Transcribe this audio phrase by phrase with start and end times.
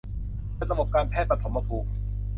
[0.57, 1.89] จัดระบบการแพทย์ปฐมภูมิ